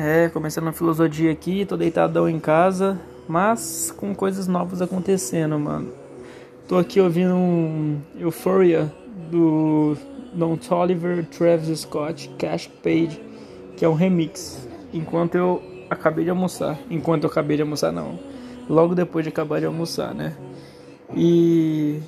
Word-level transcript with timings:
É, 0.00 0.28
começando 0.28 0.68
a 0.68 0.72
filosofia 0.72 1.32
aqui, 1.32 1.64
tô 1.64 1.76
deitadão 1.76 2.28
em 2.28 2.38
casa, 2.38 2.96
mas 3.26 3.92
com 3.96 4.14
coisas 4.14 4.46
novas 4.46 4.80
acontecendo, 4.80 5.58
mano. 5.58 5.90
Tô 6.68 6.78
aqui 6.78 7.00
ouvindo 7.00 7.34
um 7.34 8.00
Euphoria 8.16 8.92
do 9.28 9.96
Don 10.32 10.56
Toliver, 10.56 11.26
Travis 11.26 11.80
Scott, 11.80 12.30
Cash 12.38 12.68
Page, 12.80 13.20
que 13.76 13.84
é 13.84 13.88
um 13.88 13.94
remix. 13.94 14.68
Enquanto 14.94 15.34
eu 15.34 15.60
acabei 15.90 16.22
de 16.22 16.30
almoçar. 16.30 16.78
Enquanto 16.88 17.24
eu 17.24 17.30
acabei 17.30 17.56
de 17.56 17.62
almoçar, 17.64 17.90
não. 17.90 18.20
Logo 18.68 18.94
depois 18.94 19.24
de 19.24 19.30
acabar 19.30 19.58
de 19.58 19.66
almoçar, 19.66 20.14
né? 20.14 20.36
E 21.12 21.98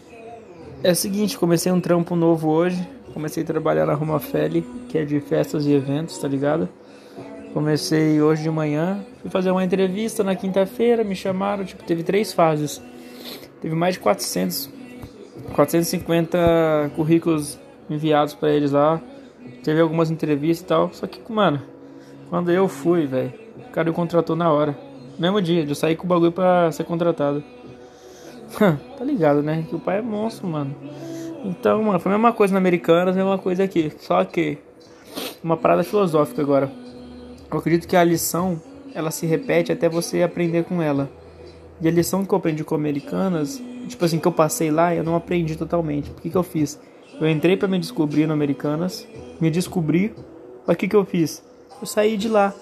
é 0.84 0.93
o 0.93 0.95
seguinte, 0.95 1.36
comecei 1.36 1.72
um 1.72 1.80
trampo 1.80 2.14
novo 2.14 2.50
hoje. 2.50 2.88
Comecei 3.12 3.43
a 3.43 3.46
trabalhar 3.46 3.84
na 3.84 3.95
Roma 3.95 4.20
Feli, 4.20 4.64
que 4.88 4.96
é 4.96 5.04
de 5.04 5.18
festas 5.18 5.66
e 5.66 5.72
eventos, 5.72 6.16
tá 6.18 6.29
ligado? 6.29 6.68
Comecei 7.53 8.23
hoje 8.23 8.45
de 8.45 8.51
manhã, 8.51 9.04
fui 9.21 9.29
fazer 9.29 9.50
uma 9.50 9.64
entrevista 9.64 10.22
na 10.22 10.36
quinta-feira, 10.36 11.03
me 11.03 11.17
chamaram, 11.17 11.64
tipo, 11.64 11.82
teve 11.82 12.04
três 12.04 12.32
fases. 12.32 12.81
Teve 13.61 13.75
mais 13.75 13.95
de 13.95 14.00
400, 14.00 14.71
450 15.53 16.93
currículos 16.95 17.59
enviados 17.89 18.35
para 18.35 18.50
eles 18.50 18.71
lá. 18.71 19.00
Teve 19.64 19.81
algumas 19.81 20.11
entrevistas 20.11 20.64
e 20.64 20.68
tal. 20.68 20.90
Só 20.93 21.07
que, 21.07 21.21
mano, 21.31 21.61
quando 22.29 22.50
eu 22.53 22.68
fui, 22.68 23.07
velho, 23.07 23.32
o 23.59 23.71
cara 23.71 23.90
me 23.90 23.95
contratou 23.95 24.37
na 24.37 24.51
hora. 24.51 24.79
Mesmo 25.18 25.43
dia, 25.43 25.64
eu 25.64 25.75
saí 25.75 25.96
com 25.96 26.04
o 26.04 26.09
bagulho 26.09 26.32
pra 26.32 26.71
ser 26.73 26.85
contratado. 26.85 27.43
tá 28.59 29.04
ligado, 29.04 29.43
né? 29.43 29.67
Que 29.68 29.75
o 29.75 29.81
pai 29.81 29.98
é 29.98 30.03
monstro, 30.03 30.46
mano. 30.46 30.75
Então, 31.45 31.82
mano, 31.82 31.98
foi 31.98 32.12
a 32.12 32.14
mesma 32.14 32.33
coisa 32.33 32.53
na 32.53 32.59
Americanas, 32.59 33.17
a 33.17 33.19
mesma 33.19 33.39
coisa 33.39 33.64
aqui. 33.64 33.92
Só 33.98 34.25
que 34.25 34.59
uma 35.42 35.56
parada 35.56 35.83
filosófica 35.83 36.41
agora. 36.41 36.70
Eu 37.50 37.59
acredito 37.59 37.89
que 37.89 37.97
a 37.97 38.05
lição, 38.05 38.61
ela 38.95 39.11
se 39.11 39.27
repete 39.27 39.72
até 39.72 39.89
você 39.89 40.22
aprender 40.22 40.64
com 40.64 40.81
ela. 40.81 41.11
E 41.81 41.89
a 41.89 41.91
lição 41.91 42.25
que 42.25 42.33
eu 42.33 42.39
aprendi 42.39 42.62
com 42.62 42.75
Americanas, 42.75 43.61
tipo 43.89 44.05
assim, 44.05 44.19
que 44.19 44.29
eu 44.29 44.33
passei 44.33 44.70
lá, 44.70 44.95
eu 44.95 45.03
não 45.03 45.17
aprendi 45.17 45.56
totalmente. 45.56 46.11
Por 46.11 46.23
que 46.23 46.31
que 46.31 46.37
eu 46.37 46.43
fiz? 46.45 46.78
Eu 47.21 47.28
entrei 47.28 47.56
para 47.56 47.67
me 47.67 47.78
descobrir 47.78 48.27
no 48.27 48.33
Americanas, 48.33 49.06
me 49.41 49.51
descobri, 49.51 50.15
mas 50.67 50.75
o 50.75 50.78
que 50.78 50.87
que 50.87 50.95
eu 50.95 51.05
fiz? 51.05 51.43
Eu 51.81 51.87
saí 51.87 52.17
de 52.17 52.28
lá 52.28 52.55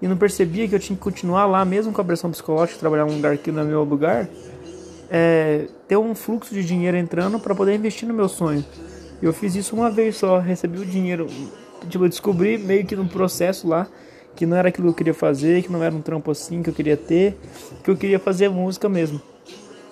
e 0.00 0.06
não 0.06 0.16
percebia 0.16 0.68
que 0.68 0.74
eu 0.74 0.78
tinha 0.78 0.96
que 0.96 1.02
continuar 1.02 1.46
lá, 1.46 1.64
mesmo 1.64 1.92
com 1.92 2.00
a 2.00 2.04
pressão 2.04 2.30
psicológica, 2.30 2.78
trabalhar 2.78 3.06
num 3.06 3.16
lugar 3.16 3.36
que 3.36 3.50
não 3.50 3.62
é 3.62 3.64
meu 3.64 3.82
lugar, 3.82 4.28
é, 5.10 5.66
ter 5.88 5.96
um 5.96 6.14
fluxo 6.14 6.54
de 6.54 6.64
dinheiro 6.64 6.96
entrando 6.96 7.40
para 7.40 7.54
poder 7.54 7.74
investir 7.74 8.06
no 8.06 8.14
meu 8.14 8.28
sonho. 8.28 8.64
Eu 9.20 9.32
fiz 9.32 9.56
isso 9.56 9.74
uma 9.74 9.90
vez 9.90 10.16
só, 10.16 10.38
recebi 10.38 10.78
o 10.78 10.86
dinheiro, 10.86 11.26
tipo, 11.88 12.04
eu 12.04 12.08
descobri 12.08 12.56
meio 12.56 12.86
que 12.86 12.94
no 12.94 13.06
processo 13.08 13.66
lá 13.66 13.88
que 14.36 14.46
não 14.46 14.56
era 14.56 14.68
aquilo 14.68 14.86
que 14.86 14.90
eu 14.90 14.96
queria 14.96 15.14
fazer, 15.14 15.62
que 15.62 15.70
não 15.70 15.82
era 15.82 15.94
um 15.94 16.00
trampo 16.00 16.30
assim 16.30 16.62
que 16.62 16.70
eu 16.70 16.74
queria 16.74 16.96
ter, 16.96 17.38
que 17.82 17.90
eu 17.90 17.96
queria 17.96 18.18
fazer 18.18 18.48
música 18.48 18.88
mesmo. 18.88 19.20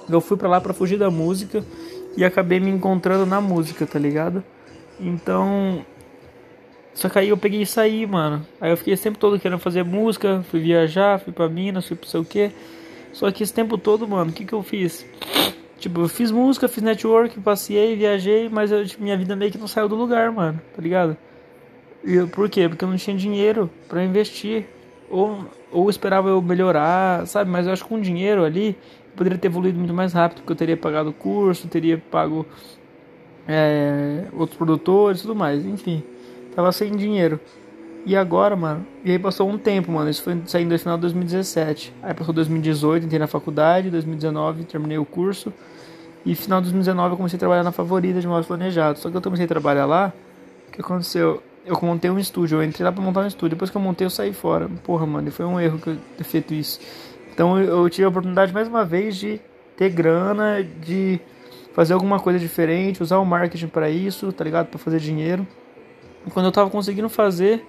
Eu 0.09 0.21
fui 0.21 0.37
para 0.37 0.49
lá 0.49 0.61
para 0.61 0.73
fugir 0.73 0.99
da 0.99 1.11
música 1.11 1.63
e 2.17 2.25
acabei 2.25 2.59
me 2.59 2.71
encontrando 2.71 3.27
na 3.27 3.41
música, 3.41 3.87
tá 3.87 3.99
ligado? 3.99 4.43
Então, 4.99 5.85
só 6.95 7.09
que 7.09 7.19
aí 7.19 7.29
eu 7.29 7.37
peguei 7.37 7.63
e 7.63 7.67
saí, 7.67 8.07
mano. 8.07 8.45
Aí 8.61 8.71
eu 8.71 8.77
fiquei 8.77 8.97
tempo 8.97 9.19
todo 9.19 9.39
querendo 9.39 9.61
fazer 9.61 9.85
música, 9.85 10.45
fui 10.51 10.61
viajar, 10.61 11.21
fui 11.21 11.33
pra 11.33 11.49
Minas, 11.49 11.87
fui 11.87 11.97
pra 11.97 12.09
sei 12.09 12.21
o 12.21 12.25
que. 12.25 12.51
Só 13.13 13.31
que 13.31 13.43
esse 13.43 13.53
tempo 13.53 13.79
todo, 13.79 14.07
mano, 14.09 14.31
o 14.31 14.35
que 14.35 14.45
que 14.45 14.53
eu 14.53 14.63
fiz? 14.63 15.07
Tipo, 15.79 16.01
eu 16.01 16.09
fiz 16.09 16.31
música, 16.31 16.67
fiz 16.67 16.83
network, 16.83 17.39
passei, 17.41 17.95
viajei, 17.95 18.49
mas 18.49 18.73
eu, 18.73 18.85
tipo, 18.85 19.03
minha 19.03 19.17
vida 19.17 19.37
meio 19.37 19.53
que 19.53 19.59
não 19.59 19.69
saiu 19.69 19.89
do 19.89 19.95
lugar, 19.95 20.33
mano, 20.33 20.61
tá 20.75 20.83
ligado? 20.83 21.17
E 22.05 22.27
por 22.27 22.49
quê? 22.49 22.69
Porque 22.69 22.85
eu 22.85 22.89
não 22.89 22.97
tinha 22.97 23.17
dinheiro 23.17 23.71
para 23.89 24.05
investir. 24.05 24.67
Ou, 25.11 25.45
ou 25.73 25.89
esperava 25.89 26.29
eu 26.29 26.41
melhorar, 26.43 27.27
sabe? 27.27 27.51
Mas 27.51 27.67
eu 27.67 27.73
acho 27.73 27.83
que 27.83 27.89
com 27.89 28.01
dinheiro 28.01 28.45
ali 28.45 28.77
poderia 29.17 29.39
ter 29.39 29.49
evoluído 29.49 29.79
muito 29.79 29.95
mais 29.95 30.13
rápido, 30.13 30.39
porque 30.39 30.53
eu 30.53 30.57
teria 30.57 30.77
pagado 30.77 31.11
o 31.11 31.13
curso, 31.13 31.67
teria 31.67 32.01
pago 32.11 32.47
é, 33.49 34.25
outros 34.33 34.57
produtores 34.57 35.23
tudo 35.23 35.35
mais. 35.35 35.65
Enfim, 35.65 36.03
tava 36.55 36.71
sem 36.73 36.95
dinheiro. 36.95 37.41
E 38.07 38.17
agora, 38.17 38.55
mano, 38.55 38.87
e 39.05 39.11
aí 39.11 39.19
passou 39.19 39.49
um 39.49 39.59
tempo, 39.59 39.91
mano. 39.91 40.09
Isso 40.09 40.23
foi 40.23 40.41
saindo 40.47 40.73
no 40.73 40.79
final 40.79 40.97
de 40.97 41.03
2017. 41.03 41.93
Aí 42.03 42.15
passou 42.15 42.33
2018, 42.33 43.07
entrei 43.07 43.19
na 43.19 43.27
faculdade, 43.27 43.91
2019 43.91 44.65
terminei 44.65 44.99
o 44.99 45.05
curso. 45.05 45.53
E 46.25 46.35
final 46.35 46.61
de 46.61 46.67
2019 46.67 47.13
eu 47.13 47.17
comecei 47.17 47.37
a 47.37 47.41
trabalhar 47.41 47.63
na 47.63 47.73
Favorita 47.73 48.21
de 48.21 48.27
modo 48.27 48.47
planejado. 48.47 48.99
Só 48.99 49.11
que 49.11 49.17
eu 49.17 49.23
comecei 49.23 49.45
a 49.45 49.49
trabalhar 49.49 49.87
lá, 49.87 50.13
o 50.69 50.73
que 50.73 50.81
aconteceu? 50.81 51.43
Eu 51.69 51.79
montei 51.83 52.11
um 52.11 52.19
estúdio, 52.19 52.59
eu 52.59 52.65
entrei 52.65 52.85
lá 52.85 52.93
pra 52.93 53.03
montar 53.03 53.21
um 53.21 53.27
estúdio. 53.27 53.51
Depois 53.51 53.71
que 53.71 53.77
eu 53.77 53.81
montei, 53.81 54.07
eu 54.07 54.11
saí 54.11 54.33
fora. 54.33 54.69
Porra, 54.83 55.07
mano, 55.07 55.31
foi 55.31 55.45
um 55.47 55.61
erro 55.61 55.79
que 55.79 55.89
eu 55.89 55.97
ter 56.17 56.25
feito 56.25 56.55
isso. 56.55 56.81
Então 57.33 57.59
eu 57.61 57.89
tive 57.89 58.05
a 58.05 58.09
oportunidade 58.09 58.53
mais 58.53 58.67
uma 58.67 58.85
vez 58.85 59.17
de 59.17 59.41
ter 59.77 59.91
grana, 59.91 60.63
de 60.63 61.21
fazer 61.73 61.95
alguma 61.95 62.19
coisa 62.19 62.39
diferente, 62.39 63.03
usar 63.03 63.19
o 63.19 63.25
marketing 63.25 63.69
para 63.69 63.89
isso, 63.89 64.33
tá 64.33 64.43
ligado? 64.43 64.67
Para 64.67 64.79
fazer 64.79 64.99
dinheiro. 64.99 65.47
E 66.27 66.31
quando 66.31 66.47
eu 66.47 66.53
tava 66.53 66.69
conseguindo 66.69 67.09
fazer, 67.09 67.65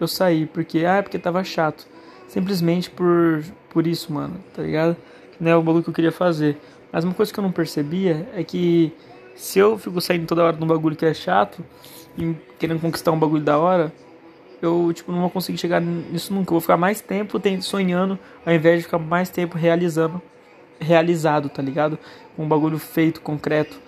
eu 0.00 0.06
saí, 0.06 0.46
porque 0.46 0.84
ah, 0.84 0.96
é 0.96 1.02
porque 1.02 1.18
tava 1.18 1.42
chato. 1.42 1.86
Simplesmente 2.28 2.90
por 2.90 3.42
por 3.70 3.86
isso, 3.86 4.12
mano, 4.12 4.36
tá 4.54 4.62
ligado? 4.62 4.96
Não 5.38 5.50
é 5.50 5.56
o 5.56 5.62
bagulho 5.62 5.84
que 5.84 5.90
eu 5.90 5.94
queria 5.94 6.12
fazer. 6.12 6.56
Mas 6.90 7.04
uma 7.04 7.14
coisa 7.14 7.32
que 7.32 7.38
eu 7.38 7.42
não 7.42 7.52
percebia 7.52 8.28
é 8.34 8.42
que 8.42 8.92
se 9.34 9.58
eu 9.58 9.78
fico 9.78 10.00
saindo 10.00 10.26
toda 10.26 10.42
hora 10.42 10.56
de 10.56 10.64
um 10.64 10.66
bagulho 10.66 10.96
que 10.96 11.06
é 11.06 11.14
chato, 11.14 11.64
e 12.16 12.34
querendo 12.58 12.80
conquistar 12.80 13.12
um 13.12 13.18
bagulho 13.18 13.42
da 13.42 13.58
hora, 13.58 13.92
eu 14.60 14.92
tipo 14.92 15.12
não 15.12 15.20
vou 15.20 15.30
conseguir 15.30 15.58
chegar 15.58 15.80
nisso 15.80 16.32
nunca. 16.32 16.50
Eu 16.50 16.54
vou 16.54 16.60
ficar 16.60 16.76
mais 16.76 17.00
tempo 17.00 17.40
sonhando 17.60 18.18
ao 18.44 18.52
invés 18.52 18.78
de 18.78 18.84
ficar 18.84 18.98
mais 18.98 19.28
tempo 19.30 19.56
realizando, 19.56 20.20
realizado, 20.80 21.48
tá 21.48 21.62
ligado? 21.62 21.98
Com 22.36 22.44
um 22.44 22.48
bagulho 22.48 22.78
feito, 22.78 23.20
concreto. 23.20 23.80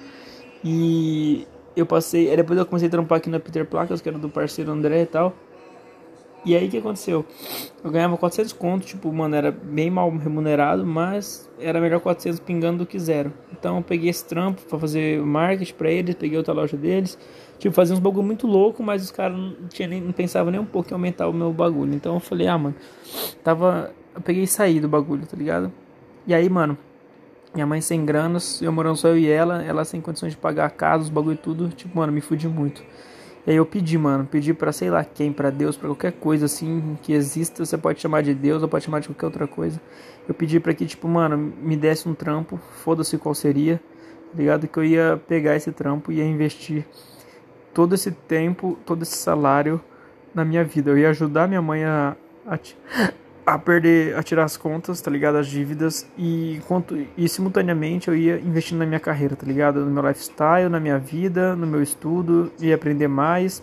E 0.64 1.46
eu 1.74 1.86
passei, 1.86 2.34
depois 2.36 2.58
eu 2.58 2.66
comecei 2.66 2.88
a 2.88 2.90
trampar 2.90 3.18
aqui 3.18 3.30
na 3.30 3.40
Peter 3.40 3.64
Placas, 3.64 4.00
que 4.00 4.08
era 4.08 4.18
do 4.18 4.28
parceiro 4.28 4.70
André 4.70 5.02
e 5.02 5.06
tal. 5.06 5.34
E 6.44 6.56
aí 6.56 6.68
o 6.68 6.70
que 6.70 6.78
aconteceu? 6.78 7.24
Eu 7.84 7.90
ganhava 7.90 8.16
400 8.16 8.54
conto, 8.54 8.86
tipo, 8.86 9.12
mano, 9.12 9.36
era 9.36 9.50
bem 9.50 9.90
mal 9.90 10.10
remunerado, 10.10 10.86
mas 10.86 11.50
era 11.58 11.80
melhor 11.80 12.00
400 12.00 12.40
pingando 12.40 12.78
do 12.78 12.86
que 12.86 12.98
zero. 12.98 13.30
Então 13.52 13.76
eu 13.76 13.82
peguei 13.82 14.08
esse 14.08 14.24
trampo 14.24 14.62
para 14.62 14.78
fazer 14.78 15.20
marketing 15.20 15.74
para 15.74 15.90
eles, 15.90 16.14
peguei 16.14 16.38
outra 16.38 16.54
loja 16.54 16.78
deles, 16.78 17.18
tipo, 17.60 17.74
fazia 17.74 17.94
uns 17.94 18.00
bagulho 18.00 18.24
muito 18.24 18.46
louco, 18.46 18.82
mas 18.82 19.04
os 19.04 19.10
caras 19.10 19.36
não, 19.36 19.68
tinha 19.68 19.86
nem, 19.86 20.00
não 20.00 20.12
pensavam 20.12 20.50
nem 20.50 20.60
um 20.60 20.64
pouco 20.64 20.90
em 20.90 20.94
aumentar 20.94 21.28
o 21.28 21.32
meu 21.32 21.52
bagulho. 21.52 21.94
Então 21.94 22.14
eu 22.14 22.20
falei, 22.20 22.48
ah, 22.48 22.58
mano, 22.58 22.74
tava. 23.44 23.92
Eu 24.14 24.20
peguei 24.22 24.42
e 24.42 24.46
saí 24.46 24.80
do 24.80 24.88
bagulho, 24.88 25.24
tá 25.26 25.36
ligado? 25.36 25.70
E 26.26 26.34
aí, 26.34 26.48
mano, 26.48 26.76
minha 27.54 27.66
mãe 27.66 27.80
sem 27.80 28.04
granas, 28.04 28.60
eu 28.60 28.72
morando 28.72 28.96
só 28.96 29.08
eu 29.08 29.18
e 29.18 29.28
ela, 29.28 29.62
ela 29.62 29.84
sem 29.84 30.00
condições 30.00 30.32
de 30.32 30.38
pagar 30.38 30.66
a 30.66 30.70
casa, 30.70 31.04
os 31.04 31.10
bagulho 31.10 31.34
e 31.34 31.38
tudo, 31.38 31.68
tipo, 31.68 31.96
mano, 31.96 32.12
me 32.12 32.20
fudi 32.20 32.48
muito. 32.48 32.82
E 33.46 33.50
aí 33.50 33.56
eu 33.56 33.64
pedi, 33.64 33.96
mano, 33.96 34.26
pedi 34.26 34.52
para 34.52 34.72
sei 34.72 34.90
lá 34.90 35.04
quem, 35.04 35.32
para 35.32 35.50
Deus, 35.50 35.76
para 35.76 35.88
qualquer 35.88 36.12
coisa 36.12 36.46
assim 36.46 36.98
que 37.02 37.12
exista, 37.12 37.64
você 37.64 37.78
pode 37.78 38.00
chamar 38.00 38.22
de 38.22 38.34
Deus 38.34 38.62
ou 38.62 38.68
pode 38.68 38.84
chamar 38.84 39.00
de 39.00 39.08
qualquer 39.08 39.26
outra 39.26 39.46
coisa. 39.46 39.80
Eu 40.28 40.34
pedi 40.34 40.58
para 40.60 40.74
que, 40.74 40.86
tipo, 40.86 41.06
mano, 41.08 41.36
me 41.36 41.76
desse 41.76 42.08
um 42.08 42.14
trampo, 42.14 42.58
foda-se 42.84 43.16
qual 43.16 43.34
seria, 43.34 43.80
tá 44.32 44.38
ligado? 44.38 44.66
Que 44.68 44.78
eu 44.78 44.84
ia 44.84 45.20
pegar 45.28 45.56
esse 45.56 45.72
trampo 45.72 46.12
e 46.12 46.16
ia 46.16 46.26
investir 46.26 46.86
todo 47.72 47.94
esse 47.94 48.10
tempo, 48.10 48.78
todo 48.84 49.02
esse 49.02 49.16
salário 49.16 49.80
na 50.34 50.44
minha 50.44 50.64
vida. 50.64 50.90
Eu 50.90 50.98
ia 50.98 51.10
ajudar 51.10 51.48
minha 51.48 51.62
mãe 51.62 51.84
a, 51.84 52.16
a, 52.46 52.58
a 53.46 53.58
perder, 53.58 54.16
a 54.16 54.22
tirar 54.22 54.44
as 54.44 54.56
contas, 54.56 55.00
tá 55.00 55.10
ligado? 55.10 55.36
As 55.36 55.46
dívidas 55.46 56.08
e 56.16 56.56
enquanto 56.56 56.96
e 57.16 57.28
simultaneamente 57.28 58.08
eu 58.08 58.16
ia 58.16 58.38
investindo 58.38 58.78
na 58.78 58.86
minha 58.86 59.00
carreira, 59.00 59.36
tá 59.36 59.46
ligado? 59.46 59.84
No 59.84 59.90
meu 59.90 60.06
lifestyle, 60.06 60.68
na 60.68 60.80
minha 60.80 60.98
vida, 60.98 61.56
no 61.56 61.66
meu 61.66 61.82
estudo, 61.82 62.52
ia 62.60 62.74
aprender 62.74 63.08
mais, 63.08 63.62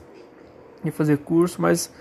ia 0.83 0.91
fazer 0.91 1.17
curso, 1.17 1.61
mas 1.61 1.91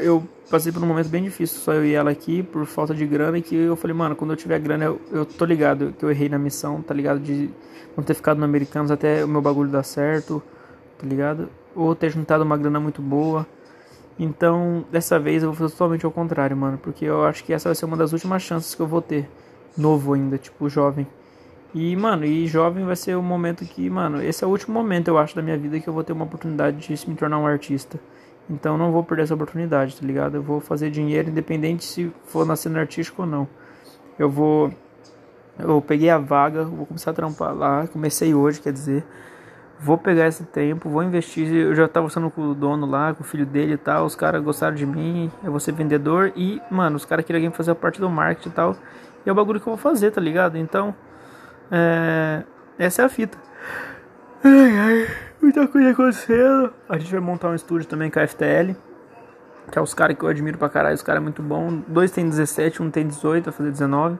eu 0.00 0.22
passei 0.50 0.70
por 0.70 0.82
um 0.82 0.86
momento 0.86 1.08
bem 1.08 1.24
difícil, 1.24 1.58
só 1.58 1.72
eu 1.72 1.84
e 1.84 1.94
ela 1.94 2.10
aqui, 2.10 2.42
por 2.42 2.64
falta 2.66 2.94
de 2.94 3.04
grana, 3.06 3.38
e 3.38 3.42
que 3.42 3.56
eu 3.56 3.74
falei, 3.74 3.96
mano, 3.96 4.14
quando 4.14 4.32
eu 4.32 4.36
tiver 4.36 4.58
grana, 4.60 4.84
eu, 4.84 5.00
eu 5.10 5.24
tô 5.24 5.44
ligado 5.44 5.94
que 5.98 6.04
eu 6.04 6.10
errei 6.10 6.28
na 6.28 6.38
missão, 6.38 6.80
tá 6.82 6.94
ligado? 6.94 7.18
De 7.18 7.50
não 7.96 8.04
ter 8.04 8.14
ficado 8.14 8.38
no 8.38 8.44
Americanos 8.44 8.90
até 8.90 9.24
o 9.24 9.28
meu 9.28 9.40
bagulho 9.40 9.70
dar 9.70 9.82
certo, 9.82 10.42
tá 10.98 11.06
ligado? 11.06 11.48
Ou 11.74 11.94
ter 11.94 12.10
juntado 12.10 12.44
uma 12.44 12.56
grana 12.56 12.80
muito 12.80 13.02
boa. 13.02 13.46
Então, 14.18 14.84
dessa 14.90 15.18
vez 15.18 15.42
eu 15.42 15.50
vou 15.50 15.56
fazer 15.56 15.72
totalmente 15.72 16.06
ao 16.06 16.12
contrário, 16.12 16.56
mano. 16.56 16.78
Porque 16.78 17.04
eu 17.04 17.24
acho 17.24 17.44
que 17.44 17.52
essa 17.52 17.68
vai 17.68 17.74
ser 17.74 17.84
uma 17.84 17.96
das 17.96 18.12
últimas 18.12 18.42
chances 18.42 18.74
que 18.74 18.82
eu 18.82 18.86
vou 18.86 19.02
ter. 19.02 19.28
Novo 19.76 20.12
ainda, 20.14 20.38
tipo, 20.38 20.68
jovem. 20.68 21.06
E, 21.74 21.96
mano, 21.96 22.24
e 22.24 22.46
jovem 22.46 22.84
vai 22.84 22.94
ser 22.94 23.16
o 23.16 23.22
momento 23.22 23.64
que, 23.64 23.90
mano, 23.90 24.22
esse 24.22 24.44
é 24.44 24.46
o 24.46 24.50
último 24.50 24.72
momento, 24.72 25.08
eu 25.08 25.18
acho, 25.18 25.34
da 25.34 25.42
minha 25.42 25.58
vida 25.58 25.80
que 25.80 25.88
eu 25.88 25.92
vou 25.92 26.04
ter 26.04 26.12
uma 26.12 26.24
oportunidade 26.24 26.76
de 26.76 27.10
me 27.10 27.16
tornar 27.16 27.38
um 27.38 27.46
artista. 27.46 27.98
Então 28.48 28.76
não 28.76 28.92
vou 28.92 29.02
perder 29.02 29.24
essa 29.24 29.34
oportunidade, 29.34 29.96
tá 29.96 30.06
ligado? 30.06 30.36
Eu 30.36 30.42
vou 30.42 30.60
fazer 30.60 30.90
dinheiro 30.90 31.30
independente 31.30 31.84
se 31.84 32.12
for 32.26 32.46
na 32.46 32.56
cena 32.56 32.80
artística 32.80 33.22
ou 33.22 33.28
não. 33.28 33.48
Eu 34.18 34.30
vou. 34.30 34.72
Eu 35.58 35.80
peguei 35.80 36.10
a 36.10 36.18
vaga, 36.18 36.64
vou 36.64 36.86
começar 36.86 37.10
a 37.10 37.14
trampar 37.14 37.54
lá. 37.54 37.86
Comecei 37.88 38.34
hoje, 38.34 38.60
quer 38.60 38.72
dizer. 38.72 39.04
Vou 39.78 39.98
pegar 39.98 40.26
esse 40.26 40.44
tempo, 40.44 40.88
vou 40.88 41.02
investir. 41.02 41.52
Eu 41.52 41.74
já 41.74 41.86
tava 41.88 42.04
conversando 42.04 42.30
com 42.30 42.50
o 42.50 42.54
dono 42.54 42.86
lá, 42.86 43.12
com 43.12 43.22
o 43.22 43.26
filho 43.26 43.44
dele 43.44 43.74
e 43.74 43.76
tal. 43.76 44.06
Os 44.06 44.14
caras 44.14 44.42
gostaram 44.42 44.74
de 44.74 44.86
mim, 44.86 45.30
eu 45.42 45.50
vou 45.50 45.60
ser 45.60 45.72
vendedor. 45.72 46.32
E, 46.36 46.60
mano, 46.70 46.96
os 46.96 47.04
caras 47.04 47.24
queriam 47.24 47.40
alguém 47.40 47.54
fazer 47.54 47.72
a 47.72 47.74
parte 47.74 48.00
do 48.00 48.08
marketing 48.08 48.48
e 48.48 48.52
tal. 48.52 48.76
E 49.24 49.28
é 49.28 49.32
o 49.32 49.34
bagulho 49.34 49.60
que 49.60 49.66
eu 49.66 49.76
vou 49.76 49.78
fazer, 49.78 50.10
tá 50.10 50.20
ligado? 50.20 50.56
Então, 50.56 50.94
é... 51.70 52.42
essa 52.78 53.02
é 53.02 53.04
a 53.04 53.08
fita. 53.08 53.36
Ai, 54.42 54.78
ai, 54.78 55.08
muita 55.40 55.66
coisa 55.66 55.90
acontecendo. 55.90 56.72
A 56.88 56.98
gente 56.98 57.10
vai 57.10 57.20
montar 57.20 57.48
um 57.48 57.54
estúdio 57.54 57.88
também 57.88 58.10
com 58.10 58.20
a 58.20 58.26
FTL. 58.26 58.74
Que 59.70 59.78
é 59.78 59.82
os 59.82 59.94
caras 59.94 60.16
que 60.16 60.22
eu 60.22 60.28
admiro 60.28 60.58
pra 60.58 60.68
caralho. 60.68 60.94
Os 60.94 61.02
caras 61.02 61.20
é 61.20 61.22
muito 61.22 61.42
bom. 61.42 61.82
Dois 61.88 62.10
tem 62.10 62.28
17, 62.28 62.82
um 62.82 62.90
tem 62.90 63.06
18, 63.06 63.44
vai 63.44 63.52
fazer 63.52 63.70
19. 63.70 64.18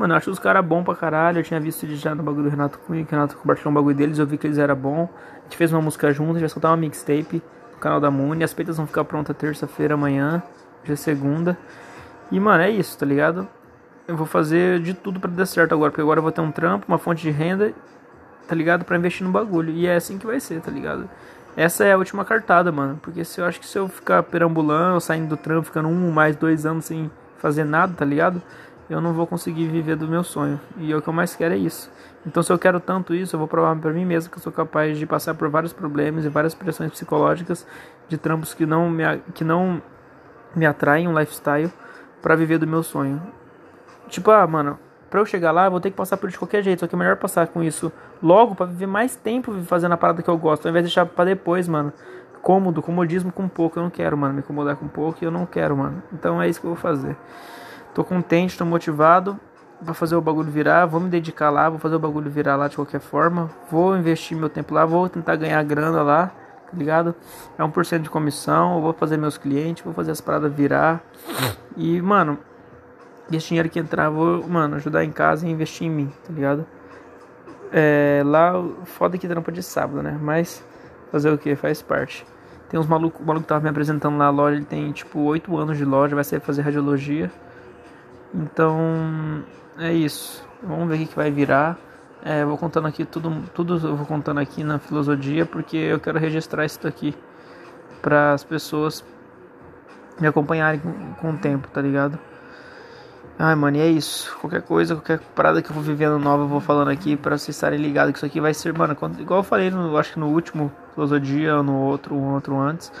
Mano, 0.00 0.14
eu 0.14 0.16
acho 0.16 0.30
os 0.30 0.38
caras 0.38 0.64
bons 0.64 0.82
pra 0.82 0.94
caralho. 0.94 1.40
Eu 1.40 1.42
tinha 1.42 1.60
visto 1.60 1.84
eles 1.84 2.00
já 2.00 2.14
no 2.14 2.22
bagulho 2.22 2.44
do 2.44 2.48
Renato 2.48 2.78
Cunha, 2.78 3.04
que 3.04 3.12
o 3.12 3.14
Renato 3.14 3.36
compartilhou 3.36 3.70
um 3.70 3.74
bagulho 3.74 3.94
deles. 3.94 4.18
Eu 4.18 4.26
vi 4.26 4.38
que 4.38 4.46
eles 4.46 4.56
eram 4.56 4.74
bons. 4.74 5.10
A 5.40 5.42
gente 5.42 5.58
fez 5.58 5.70
uma 5.70 5.82
música 5.82 6.10
junto, 6.10 6.30
a 6.30 6.32
gente 6.32 6.40
vai 6.40 6.48
soltar 6.48 6.70
uma 6.70 6.78
mixtape 6.78 7.42
no 7.74 7.78
canal 7.78 8.00
da 8.00 8.10
Muni. 8.10 8.42
As 8.42 8.54
peitas 8.54 8.78
vão 8.78 8.86
ficar 8.86 9.04
prontas 9.04 9.36
terça-feira 9.36 9.92
amanhã, 9.92 10.42
já 10.84 10.94
é 10.94 10.96
segunda. 10.96 11.58
E, 12.32 12.40
mano, 12.40 12.62
é 12.62 12.70
isso, 12.70 12.96
tá 12.96 13.04
ligado? 13.04 13.46
Eu 14.08 14.16
vou 14.16 14.26
fazer 14.26 14.80
de 14.80 14.94
tudo 14.94 15.20
para 15.20 15.30
dar 15.30 15.44
certo 15.44 15.74
agora, 15.74 15.90
porque 15.90 16.00
agora 16.00 16.18
eu 16.18 16.22
vou 16.22 16.32
ter 16.32 16.40
um 16.40 16.50
trampo, 16.50 16.86
uma 16.88 16.96
fonte 16.96 17.20
de 17.20 17.30
renda, 17.30 17.74
tá 18.48 18.54
ligado? 18.54 18.86
Para 18.86 18.96
investir 18.96 19.26
no 19.26 19.30
bagulho. 19.30 19.70
E 19.70 19.86
é 19.86 19.96
assim 19.96 20.16
que 20.16 20.24
vai 20.26 20.40
ser, 20.40 20.62
tá 20.62 20.70
ligado? 20.70 21.10
Essa 21.54 21.84
é 21.84 21.92
a 21.92 21.98
última 21.98 22.24
cartada, 22.24 22.72
mano. 22.72 22.98
Porque 23.02 23.22
se 23.22 23.38
eu 23.38 23.44
acho 23.44 23.60
que 23.60 23.66
se 23.66 23.78
eu 23.78 23.86
ficar 23.86 24.22
perambulando, 24.22 24.98
saindo 24.98 25.28
do 25.28 25.36
trampo, 25.36 25.66
ficando 25.66 25.88
um 25.90 26.10
mais 26.10 26.36
dois 26.36 26.64
anos 26.64 26.86
sem 26.86 27.10
fazer 27.36 27.64
nada, 27.64 27.92
tá 27.94 28.04
ligado? 28.06 28.40
Eu 28.90 29.00
não 29.00 29.12
vou 29.12 29.26
conseguir 29.26 29.68
viver 29.68 29.94
do 29.94 30.08
meu 30.08 30.24
sonho. 30.24 30.60
E 30.76 30.92
o 30.92 31.00
que 31.00 31.08
eu 31.08 31.12
mais 31.12 31.36
quero 31.36 31.54
é 31.54 31.56
isso. 31.56 31.90
Então, 32.26 32.42
se 32.42 32.52
eu 32.52 32.58
quero 32.58 32.80
tanto 32.80 33.14
isso, 33.14 33.36
eu 33.36 33.38
vou 33.38 33.46
provar 33.48 33.74
para 33.76 33.92
mim 33.92 34.04
mesmo 34.04 34.30
que 34.30 34.36
eu 34.36 34.42
sou 34.42 34.52
capaz 34.52 34.98
de 34.98 35.06
passar 35.06 35.34
por 35.34 35.48
vários 35.48 35.72
problemas 35.72 36.24
e 36.24 36.28
várias 36.28 36.54
pressões 36.54 36.90
psicológicas 36.90 37.66
de 38.08 38.18
trampos 38.18 38.52
que 38.52 38.66
não 38.66 38.90
me, 38.90 39.04
que 39.32 39.44
não 39.44 39.80
me 40.54 40.66
atraem 40.66 41.06
um 41.06 41.16
lifestyle 41.16 41.72
para 42.20 42.34
viver 42.34 42.58
do 42.58 42.66
meu 42.66 42.82
sonho. 42.82 43.22
Tipo, 44.08 44.32
ah, 44.32 44.44
mano, 44.44 44.76
pra 45.08 45.20
eu 45.20 45.24
chegar 45.24 45.52
lá, 45.52 45.66
eu 45.66 45.70
vou 45.70 45.80
ter 45.80 45.90
que 45.90 45.96
passar 45.96 46.16
por 46.16 46.28
de 46.28 46.36
qualquer 46.36 46.62
jeito. 46.62 46.80
Só 46.80 46.88
que 46.88 46.94
é 46.94 46.98
melhor 46.98 47.16
passar 47.16 47.46
com 47.46 47.62
isso 47.62 47.92
logo 48.20 48.56
para 48.56 48.66
viver 48.66 48.86
mais 48.86 49.14
tempo 49.14 49.52
fazendo 49.62 49.92
a 49.92 49.96
parada 49.96 50.20
que 50.20 50.28
eu 50.28 50.36
gosto, 50.36 50.66
ao 50.66 50.70
invés 50.70 50.84
de 50.84 50.88
deixar 50.88 51.06
pra 51.06 51.24
depois, 51.24 51.68
mano. 51.68 51.92
Cômodo, 52.42 52.82
comodismo 52.82 53.30
com 53.30 53.46
pouco, 53.46 53.78
eu 53.78 53.82
não 53.84 53.90
quero, 53.90 54.16
mano. 54.16 54.34
Me 54.34 54.40
incomodar 54.40 54.74
com 54.74 54.88
pouco 54.88 55.18
e 55.22 55.24
eu 55.24 55.30
não 55.30 55.46
quero, 55.46 55.76
mano. 55.76 56.02
Então 56.12 56.42
é 56.42 56.48
isso 56.48 56.60
que 56.60 56.66
eu 56.66 56.70
vou 56.74 56.80
fazer. 56.80 57.16
Tô 57.94 58.04
contente, 58.04 58.56
tô 58.56 58.64
motivado 58.64 59.38
para 59.84 59.94
fazer 59.94 60.14
o 60.14 60.20
bagulho 60.20 60.50
virar, 60.50 60.86
vou 60.86 61.00
me 61.00 61.08
dedicar 61.08 61.50
lá, 61.50 61.68
vou 61.68 61.78
fazer 61.78 61.96
o 61.96 61.98
bagulho 61.98 62.30
virar 62.30 62.56
lá 62.56 62.68
de 62.68 62.76
qualquer 62.76 63.00
forma, 63.00 63.50
vou 63.70 63.96
investir 63.96 64.36
meu 64.36 64.48
tempo 64.48 64.74
lá, 64.74 64.84
vou 64.84 65.08
tentar 65.08 65.36
ganhar 65.36 65.62
grana 65.64 66.02
lá, 66.02 66.26
tá 66.26 66.76
ligado? 66.76 67.14
É 67.58 67.62
1% 67.62 68.02
de 68.02 68.10
comissão, 68.10 68.80
vou 68.80 68.92
fazer 68.92 69.16
meus 69.16 69.38
clientes, 69.38 69.82
vou 69.82 69.94
fazer 69.94 70.10
as 70.10 70.20
paradas 70.20 70.52
virar. 70.52 71.02
E, 71.76 72.00
mano, 72.02 72.38
esse 73.32 73.48
dinheiro 73.48 73.68
que 73.68 73.78
entrar, 73.78 74.10
vou, 74.10 74.46
mano, 74.46 74.76
ajudar 74.76 75.04
em 75.04 75.10
casa 75.10 75.46
e 75.46 75.50
investir 75.50 75.86
em 75.86 75.90
mim, 75.90 76.12
tá 76.26 76.32
ligado? 76.32 76.66
É, 77.72 78.22
lá, 78.24 78.52
foda 78.84 79.16
que 79.16 79.26
trampa 79.26 79.50
de 79.50 79.62
sábado, 79.62 80.02
né? 80.02 80.18
Mas 80.20 80.64
fazer 81.10 81.30
o 81.30 81.38
que? 81.38 81.54
Faz 81.56 81.80
parte. 81.80 82.26
Tem 82.68 82.78
uns 82.78 82.86
malucos, 82.86 83.20
o 83.20 83.24
maluco 83.24 83.42
que 83.42 83.48
tava 83.48 83.62
me 83.62 83.68
apresentando 83.68 84.16
lá 84.16 84.26
na 84.26 84.30
loja, 84.30 84.56
ele 84.56 84.64
tem 84.64 84.92
tipo 84.92 85.20
8 85.20 85.56
anos 85.56 85.78
de 85.78 85.84
loja, 85.84 86.14
vai 86.14 86.22
sair 86.22 86.40
fazer 86.40 86.62
radiologia. 86.62 87.30
Então 88.34 89.44
é 89.78 89.92
isso. 89.92 90.46
Vamos 90.62 90.88
ver 90.88 91.02
o 91.02 91.06
que 91.06 91.16
vai 91.16 91.30
virar. 91.30 91.78
É, 92.22 92.44
vou 92.44 92.58
contando 92.58 92.86
aqui 92.86 93.04
tudo, 93.04 93.42
tudo 93.54 93.74
eu 93.74 93.96
vou 93.96 94.06
contando 94.06 94.40
aqui 94.40 94.62
na 94.62 94.78
filosofia 94.78 95.46
porque 95.46 95.76
eu 95.76 95.98
quero 95.98 96.18
registrar 96.18 96.66
isso 96.66 96.82
daqui 96.82 97.14
para 98.02 98.34
as 98.34 98.44
pessoas 98.44 99.02
me 100.20 100.28
acompanharem 100.28 100.80
com, 100.80 101.14
com 101.14 101.30
o 101.30 101.38
tempo, 101.38 101.68
tá 101.68 101.80
ligado? 101.80 102.18
Ai, 103.42 103.54
mano, 103.54 103.78
e 103.78 103.80
é 103.80 103.86
isso. 103.86 104.36
Qualquer 104.38 104.60
coisa, 104.60 104.94
qualquer 104.94 105.18
parada 105.34 105.62
que 105.62 105.70
eu 105.70 105.74
vou 105.74 105.82
vivendo 105.82 106.18
nova, 106.18 106.42
eu 106.42 106.46
vou 106.46 106.60
falando 106.60 106.88
aqui 106.88 107.16
para 107.16 107.38
vocês 107.38 107.56
estarem 107.56 107.80
ligados 107.80 108.12
que 108.12 108.18
isso 108.18 108.26
aqui 108.26 108.38
vai 108.38 108.52
ser, 108.52 108.76
mano, 108.76 108.94
quando, 108.94 109.18
igual 109.18 109.40
eu 109.40 109.42
falei, 109.42 109.70
no, 109.70 109.96
acho 109.96 110.12
que 110.12 110.20
no 110.20 110.26
último 110.26 110.70
filosofia 110.92 111.56
ou 111.56 111.62
no 111.62 111.74
outro, 111.74 112.14
um 112.14 112.34
outro 112.34 112.58
antes. 112.58 112.92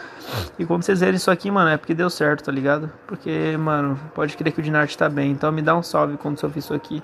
E 0.58 0.64
quando 0.64 0.82
vocês 0.82 1.00
verem 1.00 1.16
isso 1.16 1.30
aqui, 1.30 1.50
mano, 1.50 1.68
é 1.68 1.76
porque 1.76 1.92
deu 1.92 2.08
certo, 2.08 2.44
tá 2.44 2.52
ligado? 2.52 2.90
Porque, 3.06 3.54
mano, 3.58 4.00
pode 4.14 4.34
crer 4.34 4.50
que 4.50 4.60
o 4.60 4.62
Dinarte 4.62 4.96
tá 4.96 5.10
bem. 5.10 5.30
Então 5.30 5.52
me 5.52 5.60
dá 5.60 5.76
um 5.76 5.82
salve 5.82 6.16
quando 6.16 6.40
você 6.40 6.46
ouvir 6.46 6.60
isso 6.60 6.72
aqui, 6.72 7.02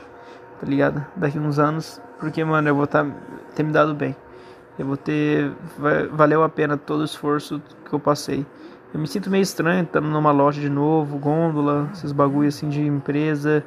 tá 0.58 0.66
ligado? 0.66 1.04
Daqui 1.14 1.38
uns 1.38 1.58
anos, 1.58 2.00
porque, 2.18 2.42
mano, 2.42 2.66
eu 2.66 2.74
vou 2.74 2.86
tá, 2.86 3.04
ter 3.54 3.62
me 3.62 3.70
dado 3.70 3.92
bem. 3.92 4.16
Eu 4.78 4.86
vou 4.86 4.96
ter. 4.96 5.52
Vai, 5.76 6.06
valeu 6.06 6.42
a 6.42 6.48
pena 6.48 6.78
todo 6.78 7.00
o 7.00 7.04
esforço 7.04 7.60
que 7.84 7.92
eu 7.92 8.00
passei. 8.00 8.46
Eu 8.96 9.00
me 9.00 9.06
sinto 9.06 9.28
meio 9.28 9.42
estranho 9.42 9.84
estando 9.84 10.08
numa 10.08 10.30
loja 10.30 10.58
de 10.58 10.70
novo, 10.70 11.18
gôndola, 11.18 11.90
esses 11.92 12.12
bagulho 12.12 12.48
assim 12.48 12.70
de 12.70 12.80
empresa, 12.80 13.62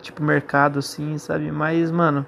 tipo 0.00 0.24
mercado 0.24 0.78
assim, 0.78 1.18
sabe? 1.18 1.52
Mas, 1.52 1.90
mano, 1.90 2.24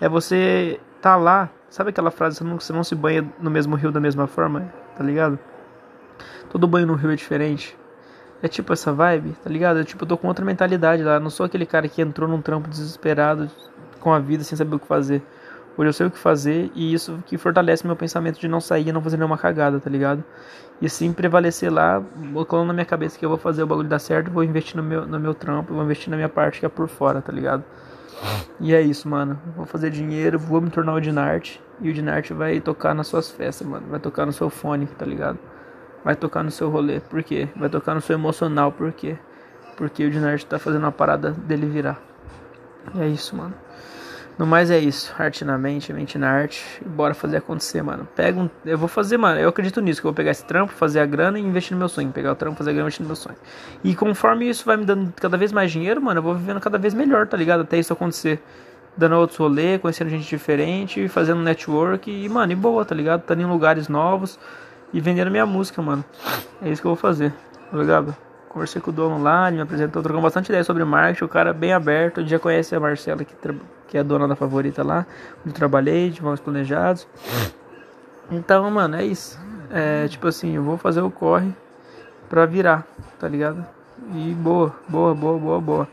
é 0.00 0.08
você 0.08 0.80
tá 1.02 1.16
lá, 1.16 1.50
sabe 1.68 1.90
aquela 1.90 2.10
frase, 2.10 2.38
você 2.38 2.44
não, 2.44 2.58
você 2.58 2.72
não 2.72 2.82
se 2.82 2.94
banha 2.94 3.30
no 3.38 3.50
mesmo 3.50 3.76
rio 3.76 3.92
da 3.92 4.00
mesma 4.00 4.26
forma, 4.26 4.72
tá 4.96 5.04
ligado? 5.04 5.38
Todo 6.48 6.66
banho 6.66 6.86
no 6.86 6.94
rio 6.94 7.12
é 7.12 7.14
diferente. 7.14 7.76
É 8.42 8.48
tipo 8.48 8.72
essa 8.72 8.90
vibe, 8.90 9.36
tá 9.44 9.50
ligado? 9.50 9.80
Eu, 9.80 9.84
tipo, 9.84 10.04
eu 10.04 10.08
tô 10.08 10.16
com 10.16 10.28
outra 10.28 10.46
mentalidade 10.46 11.02
lá. 11.02 11.16
Eu 11.16 11.20
não 11.20 11.28
sou 11.28 11.44
aquele 11.44 11.66
cara 11.66 11.86
que 11.88 12.00
entrou 12.00 12.26
num 12.26 12.40
trampo 12.40 12.70
desesperado 12.70 13.50
com 14.00 14.14
a 14.14 14.18
vida 14.18 14.42
sem 14.44 14.56
saber 14.56 14.76
o 14.76 14.78
que 14.78 14.86
fazer. 14.86 15.22
Hoje 15.76 15.88
eu 15.88 15.92
sei 15.92 16.06
o 16.06 16.10
que 16.10 16.18
fazer 16.18 16.70
e 16.74 16.92
isso 16.92 17.22
que 17.26 17.38
fortalece 17.38 17.86
meu 17.86 17.96
pensamento 17.96 18.38
de 18.38 18.46
não 18.46 18.60
sair 18.60 18.88
e 18.88 18.92
não 18.92 19.00
fazer 19.00 19.16
nenhuma 19.16 19.38
cagada, 19.38 19.80
tá 19.80 19.88
ligado? 19.88 20.22
E 20.80 20.88
sim 20.88 21.12
prevalecer 21.12 21.72
lá, 21.72 22.02
colocando 22.32 22.66
na 22.66 22.72
minha 22.72 22.84
cabeça 22.84 23.18
que 23.18 23.24
eu 23.24 23.28
vou 23.28 23.38
fazer 23.38 23.62
o 23.62 23.66
bagulho 23.66 23.88
dar 23.88 23.98
certo, 23.98 24.30
vou 24.30 24.44
investir 24.44 24.76
no 24.76 24.82
meu, 24.82 25.06
no 25.06 25.18
meu 25.18 25.32
trampo, 25.32 25.72
vou 25.72 25.82
investir 25.82 26.10
na 26.10 26.16
minha 26.16 26.28
parte 26.28 26.60
que 26.60 26.66
é 26.66 26.68
por 26.68 26.88
fora, 26.88 27.22
tá 27.22 27.32
ligado? 27.32 27.64
E 28.60 28.74
é 28.74 28.80
isso, 28.80 29.08
mano. 29.08 29.38
Vou 29.56 29.66
fazer 29.66 29.90
dinheiro, 29.90 30.38
vou 30.38 30.60
me 30.60 30.70
tornar 30.70 30.94
o 30.94 31.00
Dinarte. 31.00 31.60
E 31.80 31.90
o 31.90 31.92
Dinarte 31.92 32.32
vai 32.32 32.60
tocar 32.60 32.94
nas 32.94 33.08
suas 33.08 33.30
festas, 33.30 33.66
mano. 33.66 33.86
Vai 33.88 33.98
tocar 33.98 34.26
no 34.26 34.32
seu 34.32 34.48
fone, 34.48 34.86
tá 34.86 35.04
ligado? 35.04 35.38
Vai 36.04 36.14
tocar 36.14 36.42
no 36.42 36.50
seu 36.50 36.68
rolê. 36.70 37.00
Por 37.00 37.22
quê? 37.22 37.48
Vai 37.56 37.68
tocar 37.68 37.94
no 37.94 38.00
seu 38.00 38.14
emocional. 38.14 38.70
Por 38.70 38.92
quê? 38.92 39.16
Porque 39.76 40.04
o 40.04 40.10
Dinarte 40.10 40.46
tá 40.46 40.58
fazendo 40.58 40.86
a 40.86 40.92
parada 40.92 41.30
dele 41.30 41.66
virar. 41.66 42.00
E 42.94 43.00
é 43.00 43.08
isso, 43.08 43.34
mano. 43.36 43.54
No 44.38 44.46
mais 44.46 44.70
é 44.70 44.78
isso. 44.78 45.14
Arte 45.18 45.44
na 45.44 45.58
mente, 45.58 45.92
mente 45.92 46.18
na 46.18 46.30
arte. 46.30 46.64
Bora 46.84 47.14
fazer 47.14 47.36
acontecer, 47.36 47.82
mano. 47.82 48.08
Pega 48.16 48.40
um. 48.40 48.48
Eu 48.64 48.78
vou 48.78 48.88
fazer, 48.88 49.16
mano. 49.16 49.38
Eu 49.38 49.48
acredito 49.48 49.80
nisso. 49.80 50.00
Que 50.00 50.06
eu 50.06 50.10
vou 50.10 50.16
pegar 50.16 50.30
esse 50.30 50.44
trampo, 50.44 50.72
fazer 50.72 51.00
a 51.00 51.06
grana 51.06 51.38
e 51.38 51.42
investir 51.42 51.72
no 51.72 51.78
meu 51.78 51.88
sonho. 51.88 52.10
Pegar 52.10 52.32
o 52.32 52.34
trampo, 52.34 52.56
fazer 52.56 52.70
a 52.70 52.72
grana 52.72 52.84
e 52.84 52.88
investir 52.88 53.02
no 53.02 53.08
meu 53.08 53.16
sonho. 53.16 53.36
E 53.84 53.94
conforme 53.94 54.48
isso 54.48 54.64
vai 54.64 54.76
me 54.76 54.84
dando 54.84 55.12
cada 55.12 55.36
vez 55.36 55.52
mais 55.52 55.70
dinheiro, 55.70 56.00
mano, 56.00 56.18
eu 56.18 56.22
vou 56.22 56.34
vivendo 56.34 56.60
cada 56.60 56.78
vez 56.78 56.94
melhor, 56.94 57.26
tá 57.26 57.36
ligado? 57.36 57.60
Até 57.60 57.78
isso 57.78 57.92
acontecer. 57.92 58.42
Dando 58.96 59.16
outros 59.16 59.38
rolês, 59.38 59.80
conhecendo 59.80 60.10
gente 60.10 60.28
diferente, 60.28 61.08
fazendo 61.08 61.40
network 61.40 62.10
e, 62.10 62.28
mano, 62.28 62.52
e 62.52 62.56
boa, 62.56 62.84
tá 62.84 62.94
ligado? 62.94 63.20
Estando 63.20 63.40
em 63.40 63.46
lugares 63.46 63.88
novos 63.88 64.38
e 64.92 65.00
vendendo 65.00 65.30
minha 65.30 65.46
música, 65.46 65.80
mano. 65.80 66.04
É 66.60 66.68
isso 66.68 66.82
que 66.82 66.86
eu 66.86 66.90
vou 66.90 66.96
fazer, 66.96 67.32
tá 67.70 67.78
ligado? 67.78 68.14
Conversei 68.52 68.82
com 68.82 68.90
o 68.90 68.92
dono 68.92 69.22
lá, 69.22 69.48
ele 69.48 69.56
me 69.56 69.62
apresentou, 69.62 70.02
trocando 70.02 70.22
bastante 70.22 70.50
ideia 70.50 70.62
sobre 70.62 70.84
marketing. 70.84 71.24
O 71.24 71.28
cara 71.28 71.54
bem 71.54 71.72
aberto, 71.72 72.26
já 72.26 72.38
conhece 72.38 72.74
a 72.74 72.80
Marcela, 72.80 73.24
que, 73.24 73.34
que 73.88 73.96
é 73.96 74.00
a 74.00 74.02
dona 74.02 74.28
da 74.28 74.36
favorita 74.36 74.82
lá, 74.82 75.06
onde 75.44 75.54
trabalhei, 75.54 76.10
de 76.10 76.22
modos 76.22 76.38
planejados. 76.38 77.08
Então, 78.30 78.70
mano, 78.70 78.96
é 78.96 79.04
isso. 79.04 79.40
É 79.70 80.06
tipo 80.06 80.28
assim, 80.28 80.54
eu 80.54 80.62
vou 80.62 80.76
fazer 80.76 81.00
o 81.00 81.10
corre 81.10 81.50
pra 82.28 82.44
virar, 82.44 82.86
tá 83.18 83.26
ligado? 83.26 83.64
E 84.14 84.34
boa, 84.34 84.74
boa, 84.86 85.14
boa, 85.14 85.38
boa, 85.38 85.60
boa. 85.60 85.88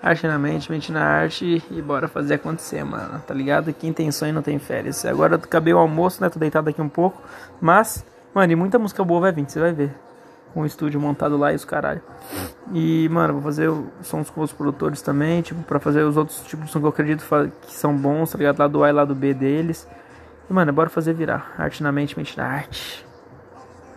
Arte 0.00 0.28
na 0.28 0.38
mente, 0.38 0.70
mente 0.70 0.92
na 0.92 1.02
arte 1.02 1.60
e 1.68 1.82
bora 1.82 2.06
fazer 2.06 2.34
acontecer, 2.34 2.84
mano, 2.84 3.20
tá 3.26 3.34
ligado? 3.34 3.72
Quem 3.72 3.92
tem 3.92 4.12
sonho 4.12 4.32
não 4.32 4.42
tem 4.42 4.60
férias. 4.60 5.04
Agora 5.04 5.34
acabei 5.34 5.74
o 5.74 5.78
almoço, 5.78 6.22
né? 6.22 6.30
Tô 6.30 6.38
deitado 6.38 6.70
aqui 6.70 6.80
um 6.80 6.88
pouco, 6.88 7.20
mas, 7.60 8.06
mano, 8.32 8.52
e 8.52 8.54
muita 8.54 8.78
música 8.78 9.02
boa 9.02 9.22
vai 9.22 9.32
vir, 9.32 9.50
você 9.50 9.58
vai 9.58 9.72
ver 9.72 10.05
com 10.56 10.62
o 10.62 10.66
estúdio 10.66 10.98
montado 10.98 11.36
lá 11.36 11.52
e 11.52 11.54
os 11.54 11.66
caralho. 11.66 12.00
E, 12.72 13.06
mano, 13.10 13.34
vou 13.34 13.42
fazer 13.42 13.70
sons 14.00 14.30
com 14.30 14.40
os 14.40 14.54
produtores 14.54 15.02
também, 15.02 15.42
tipo, 15.42 15.62
pra 15.64 15.78
fazer 15.78 16.02
os 16.02 16.16
outros 16.16 16.40
tipos 16.46 16.64
de 16.64 16.72
som 16.72 16.80
que 16.80 16.86
eu 16.86 16.88
acredito 16.88 17.22
que 17.60 17.74
são 17.74 17.94
bons, 17.94 18.30
tá 18.32 18.38
ligado? 18.38 18.66
Do 18.66 18.82
A 18.82 18.88
e 18.88 18.92
lá 18.92 19.04
do 19.04 19.14
B 19.14 19.34
deles. 19.34 19.86
E, 20.48 20.52
mano, 20.54 20.72
bora 20.72 20.88
fazer 20.88 21.12
virar. 21.12 21.54
Arte 21.58 21.82
na 21.82 21.92
mente, 21.92 22.16
mente 22.16 22.38
na 22.38 22.46
arte. 22.46 23.04